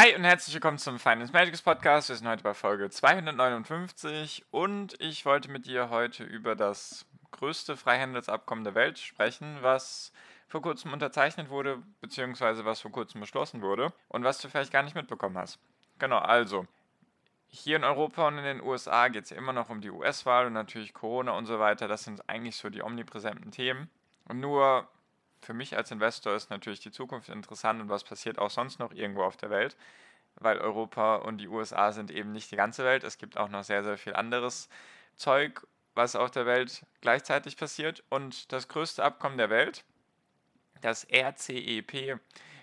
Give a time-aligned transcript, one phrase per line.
[0.00, 2.08] Hi und herzlich willkommen zum Finance Magics Podcast.
[2.08, 7.76] Wir sind heute bei Folge 259 und ich wollte mit dir heute über das größte
[7.76, 10.12] Freihandelsabkommen der Welt sprechen, was
[10.46, 14.84] vor kurzem unterzeichnet wurde, beziehungsweise was vor kurzem beschlossen wurde und was du vielleicht gar
[14.84, 15.58] nicht mitbekommen hast.
[15.98, 16.68] Genau, also.
[17.48, 20.52] Hier in Europa und in den USA geht es immer noch um die US-Wahl und
[20.52, 21.88] natürlich Corona und so weiter.
[21.88, 23.90] Das sind eigentlich so die omnipräsenten Themen.
[24.28, 24.86] Und nur
[25.40, 28.92] für mich als Investor ist natürlich die Zukunft interessant und was passiert auch sonst noch
[28.92, 29.76] irgendwo auf der Welt,
[30.36, 33.04] weil Europa und die USA sind eben nicht die ganze Welt.
[33.04, 34.68] Es gibt auch noch sehr, sehr viel anderes
[35.16, 38.04] Zeug, was auf der Welt gleichzeitig passiert.
[38.08, 39.84] Und das größte Abkommen der Welt,
[40.80, 42.20] das RCEP,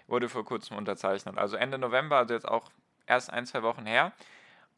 [0.08, 1.38] wurde vor kurzem unterzeichnet.
[1.38, 2.72] Also Ende November, also jetzt auch
[3.08, 4.14] erst ein, zwei Wochen her.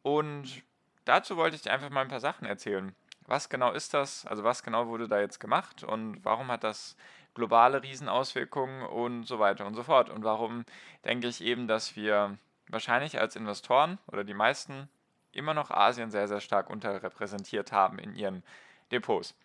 [0.01, 0.63] Und
[1.05, 2.95] dazu wollte ich dir einfach mal ein paar Sachen erzählen.
[3.25, 4.25] Was genau ist das?
[4.25, 6.95] Also was genau wurde da jetzt gemacht und warum hat das
[7.37, 10.09] globale Riesenauswirkungen und so weiter und so fort.
[10.09, 10.65] Und warum
[11.05, 14.89] denke ich eben, dass wir wahrscheinlich als Investoren oder die meisten
[15.31, 18.43] immer noch Asien sehr, sehr stark unterrepräsentiert haben in ihren
[18.91, 19.35] Depots.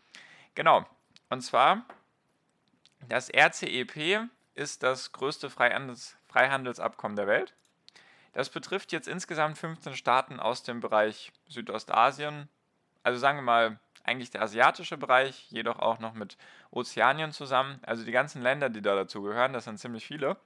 [0.54, 0.86] Genau.
[1.28, 1.84] Und zwar,
[3.08, 7.54] das RCEP ist das größte Freihandels Freihandelsabkommen der Welt.
[8.32, 12.48] Das betrifft jetzt insgesamt 15 Staaten aus dem Bereich Südostasien,
[13.02, 16.36] also sagen wir mal eigentlich der asiatische Bereich, jedoch auch noch mit
[16.70, 17.80] Ozeanien zusammen.
[17.82, 20.36] Also die ganzen Länder, die da dazu gehören, das sind ziemlich viele.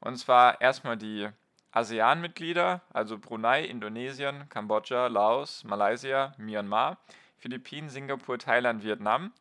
[0.00, 1.28] Und zwar erstmal die
[1.72, 6.98] ASEAN-Mitglieder, also Brunei, Indonesien, Kambodscha, Laos, Malaysia, Myanmar,
[7.38, 9.32] Philippinen, Singapur, Thailand, Vietnam.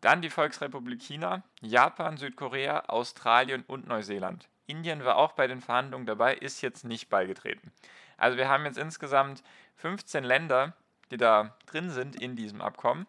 [0.00, 4.48] Dann die Volksrepublik China, Japan, Südkorea, Australien und Neuseeland.
[4.66, 7.72] Indien war auch bei den Verhandlungen dabei, ist jetzt nicht beigetreten.
[8.16, 9.42] Also wir haben jetzt insgesamt
[9.76, 10.74] 15 Länder,
[11.10, 13.06] die da drin sind in diesem Abkommen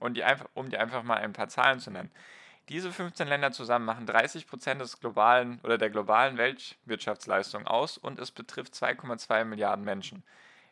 [0.00, 2.10] und die einfach, um dir einfach mal ein paar Zahlen zu nennen.
[2.68, 8.18] Diese 15 Länder zusammen machen 30 Prozent des globalen oder der globalen Weltwirtschaftsleistung aus und
[8.18, 10.24] es betrifft 2,2 Milliarden Menschen.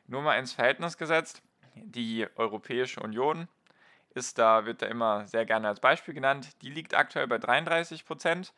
[0.09, 1.41] Nur mal ins Verhältnis gesetzt,
[1.77, 3.49] die Europäische Union
[4.11, 6.49] ist da, wird da immer sehr gerne als Beispiel genannt.
[6.63, 8.53] Die liegt aktuell bei 33 Prozent,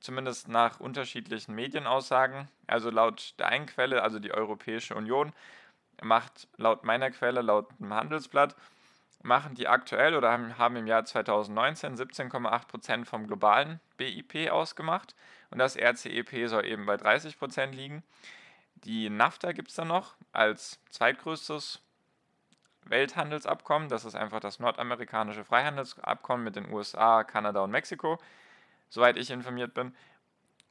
[0.00, 2.48] zumindest nach unterschiedlichen Medienaussagen.
[2.66, 5.32] Also laut der einen Quelle, also die Europäische Union,
[6.02, 8.56] macht laut meiner Quelle, laut dem Handelsblatt,
[9.22, 15.14] machen die aktuell oder haben, im Jahr 2019 17,8 Prozent vom globalen BIP ausgemacht
[15.50, 18.02] und das RCEP soll eben bei 30 Prozent liegen.
[18.84, 21.82] Die NAFTA gibt es dann noch als zweitgrößtes
[22.84, 23.88] Welthandelsabkommen.
[23.88, 28.18] Das ist einfach das nordamerikanische Freihandelsabkommen mit den USA, Kanada und Mexiko,
[28.88, 29.94] soweit ich informiert bin.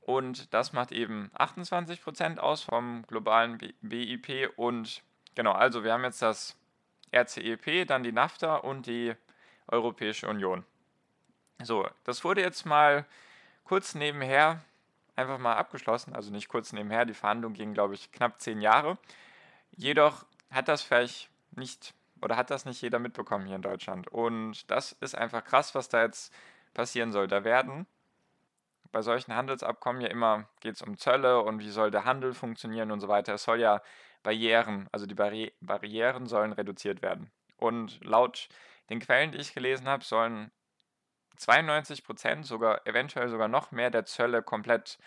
[0.01, 5.03] Und das macht eben 28 Prozent aus vom globalen BIP und
[5.37, 6.57] Genau, also wir haben jetzt das
[7.15, 9.13] RCEP, dann die NAFTA und die
[9.67, 10.65] Europäische Union.
[11.61, 13.05] So, das wurde jetzt mal
[13.63, 14.63] kurz nebenher
[15.15, 18.97] einfach mal abgeschlossen, also nicht kurz nebenher, die Verhandlungen gingen, glaube ich, knapp zehn Jahre.
[19.75, 21.93] Jedoch hat das vielleicht nicht
[22.23, 24.07] oder hat das nicht jeder mitbekommen hier in Deutschland.
[24.07, 26.33] Und das ist einfach krass, was da jetzt
[26.73, 27.27] passieren soll.
[27.27, 27.85] Da werden
[28.91, 32.89] bei solchen Handelsabkommen ja immer geht es um Zölle und wie soll der Handel funktionieren
[32.89, 33.35] und so weiter.
[33.35, 33.83] Es soll ja
[34.23, 37.31] Barrieren, also die Barri Barrieren sollen reduziert werden.
[37.57, 38.49] Und laut
[38.89, 40.51] den Quellen, die ich gelesen habe, sollen
[41.37, 44.97] 92 Prozent, sogar eventuell sogar noch mehr der Zölle komplett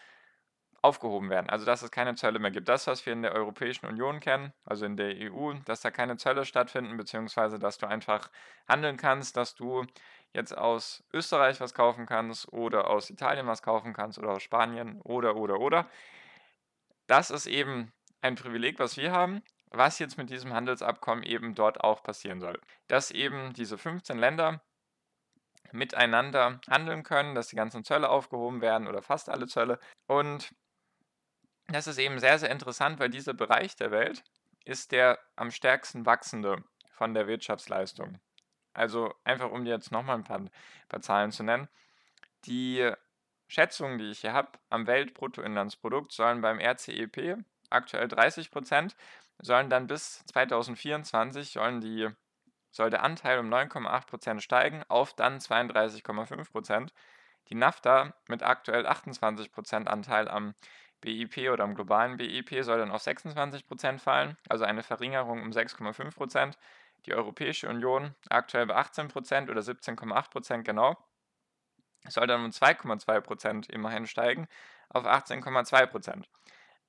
[0.83, 1.51] aufgehoben werden.
[1.51, 2.69] Also dass es keine Zölle mehr gibt.
[2.69, 6.17] Das, was wir in der Europäischen Union kennen, also in der EU, dass da keine
[6.17, 8.31] Zölle stattfinden, beziehungsweise dass du einfach
[8.67, 9.87] handeln kannst, dass du
[10.33, 15.01] jetzt aus Österreich was kaufen kannst oder aus Italien was kaufen kannst oder aus Spanien
[15.03, 15.91] oder oder oder.
[17.07, 21.81] Das ist eben ein Privileg, was wir haben, was jetzt mit diesem Handelsabkommen eben dort
[21.83, 22.61] auch passieren soll.
[22.89, 24.63] Dass eben diese 15 Länder
[25.73, 29.79] miteinander handeln können, dass die ganzen Zölle aufgehoben werden oder fast alle Zölle.
[30.07, 30.53] Und
[31.69, 34.25] das ist eben sehr, sehr interessant, weil dieser Bereich der Welt
[34.65, 38.21] ist der am stärksten wachsende von der Wirtschaftsleistung.
[38.73, 40.45] Also einfach um jetzt nochmal ein paar,
[40.89, 41.69] paar Zahlen zu nennen.
[42.45, 42.91] Die
[43.49, 47.39] Schätzungen, die ich hier habe, am Weltbruttoinlandsprodukt sollen beim RCEP
[47.71, 48.97] aktuell 30 Prozent,
[49.39, 52.09] sollen dann bis 2024 sollen die,
[52.71, 56.93] soll der Anteil um 9,8 Prozent steigen auf dann 32,5 Prozent.
[57.49, 60.55] Die NAFTA mit aktuell 28 Prozent Anteil am
[61.01, 66.57] BIP oder am globalen BIP soll dann auf 26% fallen, also eine Verringerung um 6,5%.
[67.07, 70.97] Die Europäische Union aktuell bei 18% oder 17,8% genau,
[72.09, 74.49] soll dann um 2,2% immerhin steigen
[74.91, 76.25] auf 18,2%.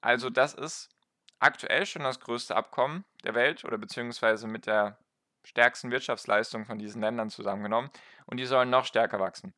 [0.02, 0.90] Also das ist
[1.40, 4.98] aktuell schon das größte Abkommen der Welt oder beziehungsweise mit der
[5.44, 7.90] stärksten Wirtschaftsleistung von diesen Ländern zusammengenommen
[8.26, 9.54] und die sollen noch stärker wachsen.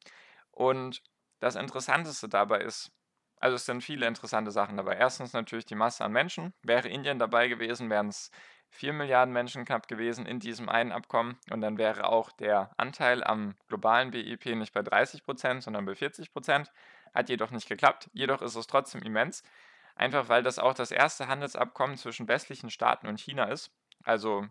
[0.51, 1.01] Und
[1.39, 2.91] das Interessanteste dabei ist,
[3.39, 4.95] also es sind viele interessante Sachen dabei.
[4.95, 6.53] Erstens natürlich die Masse an Menschen.
[6.61, 8.31] Wäre Indien dabei gewesen, wären es
[8.69, 13.23] 4 Milliarden Menschen knapp gewesen in diesem einen Abkommen und dann wäre auch der Anteil
[13.23, 16.71] am globalen BIP nicht bei 30 Prozent, sondern bei 40 Prozent.
[17.13, 18.09] Hat jedoch nicht geklappt.
[18.13, 19.43] Jedoch ist es trotzdem immens.
[19.95, 23.71] Einfach weil das auch das erste Handelsabkommen zwischen westlichen Staaten und China ist.
[24.03, 24.47] Also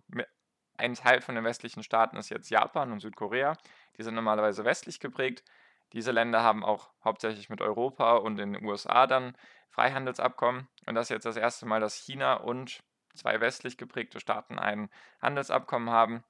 [0.76, 3.56] ein Teil von den westlichen Staaten ist jetzt Japan und Südkorea.
[3.96, 5.44] Die sind normalerweise westlich geprägt.
[5.92, 9.36] Diese Länder haben auch hauptsächlich mit Europa und den USA dann
[9.70, 10.68] Freihandelsabkommen.
[10.86, 12.82] Und das ist jetzt das erste Mal, dass China und
[13.14, 14.90] zwei westlich geprägte Staaten ein
[15.20, 16.24] Handelsabkommen haben.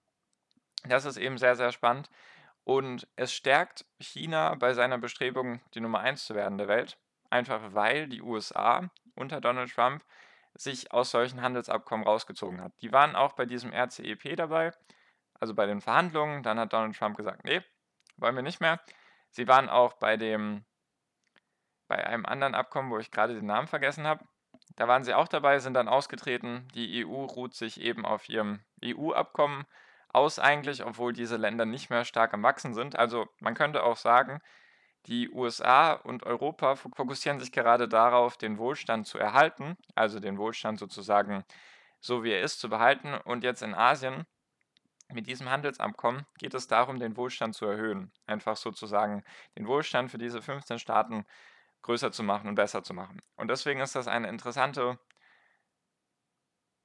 [0.85, 2.11] Das ist eben sehr, sehr spannend.
[2.65, 6.99] Und es stärkt China bei seiner Bestrebung, die Nummer eins zu werden der Welt.
[7.31, 10.05] Einfach weil die USA unter Donald Trump
[10.55, 12.73] sich aus solchen Handelsabkommen rausgezogen hat.
[12.83, 14.73] Die waren auch bei diesem RCEP dabei,
[15.41, 16.43] also bei den Verhandlungen.
[16.43, 17.63] Dann hat Donald Trump gesagt, nee,
[18.17, 18.81] wollen wir nicht mehr.
[19.31, 20.65] Sie waren auch bei dem,
[21.89, 24.25] bei einem anderen Abkommen, wo ich gerade den Namen vergessen habe.
[24.77, 26.69] Da waren sie auch dabei, sind dann ausgetreten.
[26.75, 29.65] Die EU ruht sich eben auf ihrem EU-Abkommen
[30.09, 32.97] aus eigentlich, obwohl diese Länder nicht mehr stark am Wachsen sind.
[32.97, 34.41] Also man könnte auch sagen,
[35.07, 40.79] die USA und Europa fokussieren sich gerade darauf, den Wohlstand zu erhalten, also den Wohlstand
[40.79, 41.45] sozusagen
[42.03, 43.15] so wie er ist zu behalten.
[43.15, 44.27] Und jetzt in Asien
[45.13, 48.13] mit diesem Handelsabkommen geht es darum, den Wohlstand zu erhöhen.
[48.27, 49.25] Einfach sozusagen
[49.57, 51.25] den Wohlstand für diese 15 Staaten
[51.83, 53.21] größer zu machen und besser zu machen.
[53.37, 54.99] Und deswegen ist das eine interessante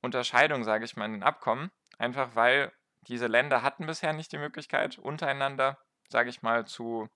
[0.01, 1.71] Unterscheidung, sage ich mal, in den Abkommen.
[1.97, 2.71] Einfach weil
[3.07, 5.79] diese Länder hatten bisher nicht die Möglichkeit, untereinander,
[6.09, 7.09] sage ich mal, zu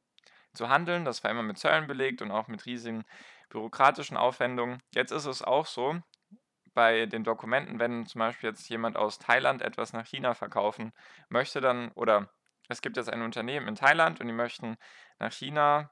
[0.54, 1.06] zu handeln.
[1.06, 3.04] Das war immer mit Zöllen belegt und auch mit riesigen
[3.50, 4.82] bürokratischen Aufwendungen.
[4.94, 6.02] Jetzt ist es auch so,
[6.74, 10.94] bei den Dokumenten, wenn zum Beispiel jetzt jemand aus Thailand etwas nach China verkaufen
[11.30, 12.30] möchte, dann, oder
[12.70, 14.78] es gibt jetzt ein Unternehmen in Thailand und die möchten
[15.20, 15.92] nach China,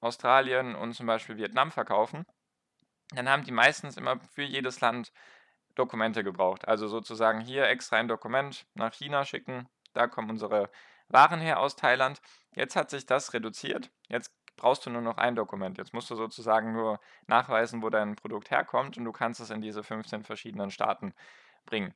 [0.00, 2.26] Australien und zum Beispiel Vietnam verkaufen,
[3.14, 5.12] dann haben die meistens immer für jedes Land
[5.74, 6.68] Dokumente gebraucht.
[6.68, 10.70] Also sozusagen hier extra ein Dokument nach China schicken, da kommen unsere
[11.08, 12.20] waren her aus Thailand.
[12.54, 13.90] Jetzt hat sich das reduziert.
[14.08, 15.78] Jetzt brauchst du nur noch ein Dokument.
[15.78, 19.62] Jetzt musst du sozusagen nur nachweisen, wo dein Produkt herkommt und du kannst es in
[19.62, 21.14] diese 15 verschiedenen Staaten
[21.64, 21.94] bringen.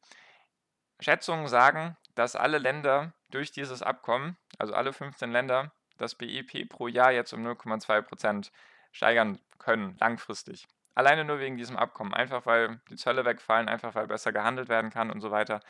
[1.01, 6.87] Schätzungen sagen, dass alle Länder durch dieses Abkommen, also alle 15 Länder, das BIP pro
[6.87, 8.51] Jahr jetzt um 0,2%
[8.93, 10.67] steigern können, langfristig.
[10.95, 14.91] Alleine nur wegen diesem Abkommen, einfach weil die Zölle wegfallen, einfach weil besser gehandelt werden
[14.91, 15.61] kann und so weiter.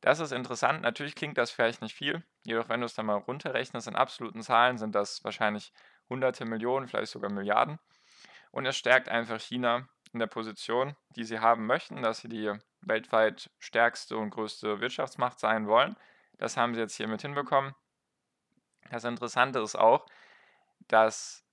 [0.00, 0.82] Das ist interessant.
[0.82, 4.42] Natürlich klingt das vielleicht nicht viel, jedoch wenn du es dann mal runterrechnest in absoluten
[4.42, 5.72] Zahlen, sind das wahrscheinlich
[6.08, 7.78] hunderte Millionen, vielleicht sogar Milliarden.
[8.50, 12.52] Und es stärkt einfach China in der Position, die sie haben möchten, dass sie die
[12.80, 15.96] weltweit stärkste und größte Wirtschaftsmacht sein wollen.
[16.38, 17.74] Das haben sie jetzt hiermit hinbekommen.
[18.90, 20.06] Das Interessante ist auch,
[20.88, 21.44] dass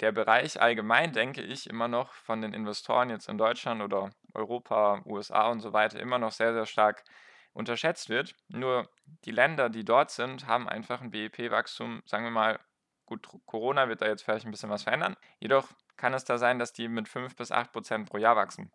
[0.00, 5.00] der Bereich allgemein, denke ich, immer noch von den Investoren jetzt in Deutschland oder Europa,
[5.06, 7.04] USA und so weiter immer noch sehr, sehr stark
[7.54, 8.34] unterschätzt wird.
[8.48, 8.90] Nur
[9.24, 12.60] die Länder, die dort sind, haben einfach ein BIP-Wachstum, sagen wir mal,
[13.06, 15.16] gut, Corona wird da jetzt vielleicht ein bisschen was verändern.
[15.38, 18.70] Jedoch kann es da sein, dass die mit 5 bis 8 Prozent pro Jahr wachsen.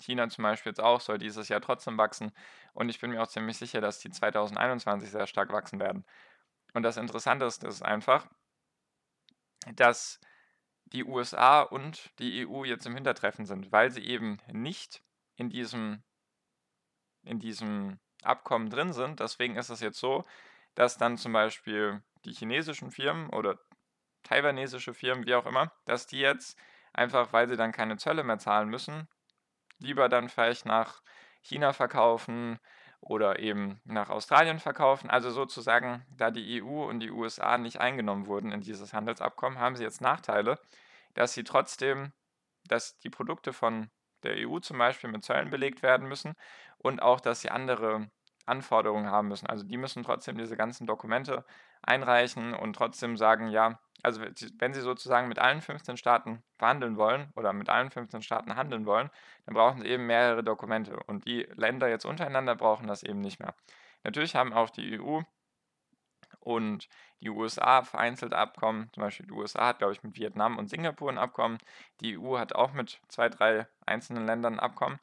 [0.00, 2.32] China zum Beispiel jetzt auch, soll dieses Jahr trotzdem wachsen.
[2.72, 6.04] Und ich bin mir auch ziemlich sicher, dass die 2021 sehr stark wachsen werden.
[6.72, 8.26] Und das Interessante ist, ist einfach,
[9.76, 10.20] dass
[10.86, 15.02] die USA und die EU jetzt im Hintertreffen sind, weil sie eben nicht
[15.36, 16.02] in diesem,
[17.22, 19.20] in diesem Abkommen drin sind.
[19.20, 20.24] Deswegen ist es jetzt so,
[20.74, 23.58] dass dann zum Beispiel die chinesischen Firmen oder
[24.22, 26.58] taiwanesische Firmen, wie auch immer, dass die jetzt
[26.92, 29.08] einfach, weil sie dann keine Zölle mehr zahlen müssen,
[29.78, 31.02] lieber dann vielleicht nach
[31.42, 32.58] China verkaufen
[33.00, 35.10] oder eben nach Australien verkaufen.
[35.10, 39.76] Also sozusagen, da die EU und die USA nicht eingenommen wurden in dieses Handelsabkommen, haben
[39.76, 40.58] sie jetzt Nachteile,
[41.12, 42.12] dass sie trotzdem,
[42.66, 43.90] dass die Produkte von
[44.24, 46.34] der EU zum Beispiel mit Zöllen belegt werden müssen
[46.78, 48.08] und auch, dass sie andere
[48.46, 49.46] Anforderungen haben müssen.
[49.46, 51.44] Also die müssen trotzdem diese ganzen Dokumente
[51.82, 54.20] einreichen und trotzdem sagen, ja, also
[54.58, 58.84] wenn sie sozusagen mit allen 15 Staaten verhandeln wollen oder mit allen 15 Staaten handeln
[58.84, 59.10] wollen,
[59.46, 60.98] dann brauchen sie eben mehrere Dokumente.
[61.06, 63.54] Und die Länder jetzt untereinander brauchen das eben nicht mehr.
[64.02, 65.22] Natürlich haben auch die EU
[66.44, 66.88] und
[67.20, 68.90] die USA vereinzelt Abkommen.
[68.92, 71.58] Zum Beispiel die USA hat, glaube ich, mit Vietnam und Singapur ein Abkommen.
[72.00, 74.98] Die EU hat auch mit zwei, drei einzelnen Ländern ein Abkommen.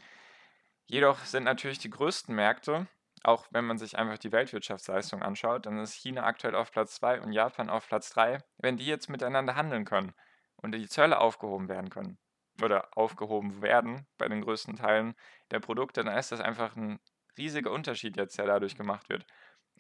[0.86, 2.88] Jedoch sind natürlich die größten Märkte,
[3.24, 7.22] auch wenn man sich einfach die Weltwirtschaftsleistung anschaut, dann ist China aktuell auf Platz 2
[7.22, 8.40] und Japan auf Platz 3.
[8.58, 10.14] Wenn die jetzt miteinander handeln können
[10.58, 12.18] und die Zölle aufgehoben werden können
[12.62, 15.14] oder aufgehoben werden bei den größten Teilen
[15.52, 17.00] der Produkte, dann ist das einfach ein
[17.38, 19.26] riesiger Unterschied jetzt, der dadurch gemacht wird.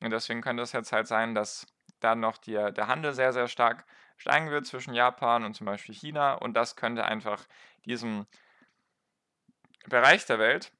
[0.01, 1.67] Und deswegen könnte es jetzt halt sein, dass
[2.00, 3.86] dann noch die, der Handel sehr, sehr stark
[4.17, 6.34] steigen wird zwischen Japan und zum Beispiel China.
[6.34, 7.46] Und das könnte einfach
[7.86, 8.25] diesem
[9.88, 10.72] Bereich der Welt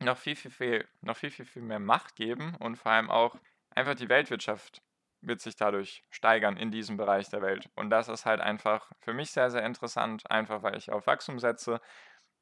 [0.00, 3.36] noch viel, viel, viel, noch viel, viel, viel mehr Macht geben und vor allem auch
[3.70, 4.82] einfach die Weltwirtschaft
[5.22, 7.70] wird sich dadurch steigern in diesem Bereich der Welt.
[7.74, 11.38] Und das ist halt einfach für mich sehr, sehr interessant, einfach weil ich auf Wachstum
[11.38, 11.80] setze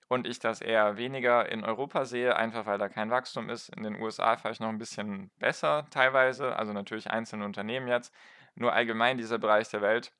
[0.08, 3.70] und ich das eher weniger in Europa sehe, einfach weil da kein Wachstum ist.
[3.70, 8.12] In den USA vielleicht noch ein bisschen besser teilweise, also natürlich einzelne Unternehmen jetzt.
[8.54, 10.12] Nur allgemein dieser Bereich der Welt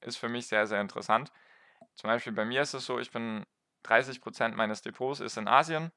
[0.00, 1.32] ist für mich sehr, sehr interessant.
[1.94, 3.44] Zum Beispiel bei mir ist es so, ich bin
[3.84, 5.90] 30% meines Depots ist in Asien,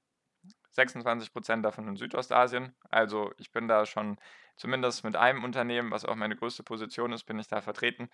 [0.76, 2.76] 26% davon in Südostasien.
[2.90, 4.18] Also ich bin da schon
[4.58, 8.10] zumindest mit einem Unternehmen, was auch meine größte Position ist, bin ich da vertreten.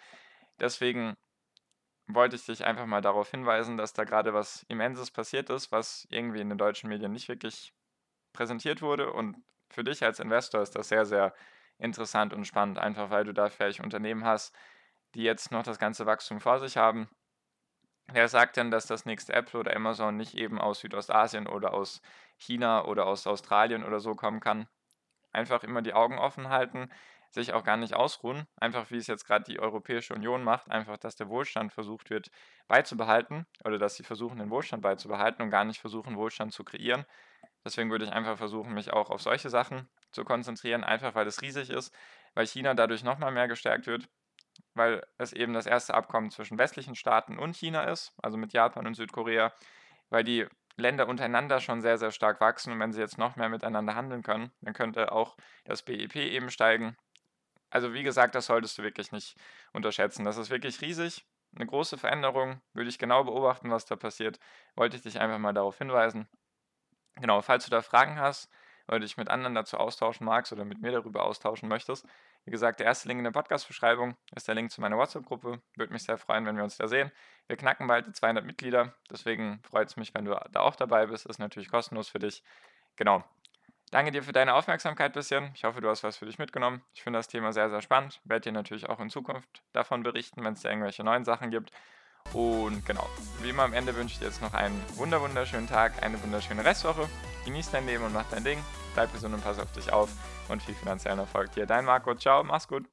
[0.59, 1.15] Deswegen
[2.07, 6.07] wollte ich dich einfach mal darauf hinweisen, dass da gerade was Immenses passiert ist, was
[6.09, 7.73] irgendwie in den deutschen Medien nicht wirklich
[8.33, 9.11] präsentiert wurde.
[9.11, 9.37] Und
[9.69, 11.33] für dich als Investor ist das sehr, sehr
[11.77, 14.55] interessant und spannend, einfach weil du da vielleicht Unternehmen hast,
[15.15, 17.09] die jetzt noch das ganze Wachstum vor sich haben.
[18.07, 22.01] Wer sagt denn, dass das nächste Apple oder Amazon nicht eben aus Südostasien oder aus
[22.37, 24.67] China oder aus Australien oder so kommen kann?
[25.33, 26.89] Einfach immer die Augen offen halten
[27.31, 30.97] sich auch gar nicht ausruhen, einfach wie es jetzt gerade die Europäische Union macht, einfach,
[30.97, 32.29] dass der Wohlstand versucht wird
[32.67, 37.05] beizubehalten oder dass sie versuchen, den Wohlstand beizubehalten und gar nicht versuchen, Wohlstand zu kreieren.
[37.65, 41.41] Deswegen würde ich einfach versuchen, mich auch auf solche Sachen zu konzentrieren, einfach weil es
[41.41, 41.93] riesig ist,
[42.33, 44.07] weil China dadurch nochmal mehr gestärkt wird,
[44.73, 48.87] weil es eben das erste Abkommen zwischen westlichen Staaten und China ist, also mit Japan
[48.87, 49.53] und Südkorea,
[50.09, 53.49] weil die Länder untereinander schon sehr, sehr stark wachsen und wenn sie jetzt noch mehr
[53.49, 56.95] miteinander handeln können, dann könnte auch das BIP eben steigen
[57.69, 59.35] also wie gesagt, das solltest du wirklich nicht
[59.73, 60.25] unterschätzen.
[60.25, 61.25] Das ist wirklich riesig.
[61.55, 62.61] Eine große Veränderung.
[62.73, 64.39] Würde ich genau beobachten, was da passiert.
[64.75, 66.27] Wollte ich dich einfach mal darauf hinweisen.
[67.15, 68.49] Genau, falls du da Fragen hast
[68.87, 72.05] oder dich mit anderen dazu austauschen magst oder mit mir darüber austauschen möchtest,
[72.47, 75.61] wie gesagt, der erste Link in der Podcast-Beschreibung ist der Link zu meiner WhatsApp-Gruppe.
[75.75, 77.11] Würde mich sehr freuen, wenn wir uns da sehen.
[77.47, 81.07] Wir knacken bald die 200 Mitglieder, deswegen freut es mich, wenn du da auch dabei
[81.07, 81.25] bist.
[81.25, 82.43] Ist natürlich kostenlos für dich.
[82.95, 83.21] Genau,
[83.91, 85.51] Danke dir für deine Aufmerksamkeit bisschen.
[85.53, 86.81] Ich hoffe, du hast was für dich mitgenommen.
[86.93, 88.19] Ich finde das Thema sehr, sehr spannend.
[88.25, 91.71] Werde dir natürlich auch in Zukunft davon berichten, wenn es da irgendwelche neuen Sachen gibt.
[92.33, 93.07] Und genau,
[93.41, 96.65] wie immer am Ende wünsche ich dir jetzt noch einen wunder wunderschönen Tag, eine wunderschöne
[96.65, 97.07] Restwoche.
[97.45, 98.59] Genieß dein Leben und mach dein Ding.
[98.93, 100.09] Bleib gesund und pass auf dich auf.
[100.49, 101.65] Und viel finanziellen Erfolg dir.
[101.65, 102.13] Dein Marco.
[102.15, 102.87] Ciao, mach's gut.